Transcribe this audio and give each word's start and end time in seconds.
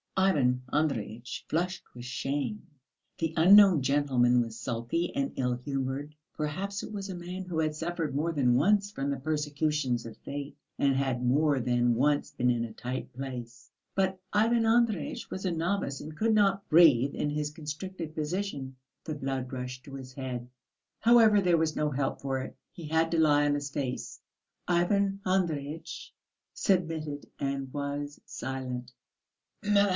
Ivan 0.17 0.61
Andreyitch 0.73 1.45
flushed 1.47 1.83
with 1.93 2.05
shame. 2.05 2.67
The 3.17 3.33
unknown 3.37 3.81
gentleman 3.81 4.41
was 4.41 4.59
sulky 4.59 5.15
and 5.15 5.31
ill 5.35 5.53
humoured. 5.53 6.15
Perhaps 6.33 6.83
it 6.83 6.91
was 6.91 7.09
a 7.09 7.15
man 7.15 7.43
who 7.43 7.59
had 7.59 7.75
suffered 7.75 8.15
more 8.15 8.31
than 8.31 8.55
once 8.55 8.91
from 8.91 9.09
the 9.09 9.17
persecutions 9.19 10.05
of 10.05 10.17
fate, 10.17 10.57
and 10.77 10.95
had 10.95 11.25
more 11.25 11.59
than 11.59 11.95
once 11.95 12.31
been 12.31 12.49
in 12.49 12.65
a 12.65 12.73
tight 12.73 13.13
place; 13.13 13.69
but 13.95 14.19
Ivan 14.33 14.65
Andreyitch 14.65 15.29
was 15.29 15.45
a 15.45 15.51
novice 15.51 16.01
and 16.01 16.17
could 16.17 16.33
not 16.33 16.67
breathe 16.69 17.15
in 17.15 17.29
his 17.29 17.51
constricted 17.51 18.15
position. 18.15 18.75
The 19.03 19.15
blood 19.15 19.51
rushed 19.51 19.83
to 19.85 19.95
his 19.95 20.13
head. 20.13 20.49
However, 20.99 21.41
there 21.41 21.57
was 21.57 21.75
no 21.75 21.89
help 21.89 22.21
for 22.21 22.41
it; 22.41 22.55
he 22.71 22.87
had 22.87 23.11
to 23.11 23.19
lie 23.19 23.45
on 23.45 23.53
his 23.53 23.69
face. 23.69 24.19
Ivan 24.67 25.21
Andreyitch 25.25 26.13
submitted 26.53 27.27
and 27.39 27.71
was 27.73 28.19
silent. 28.25 28.93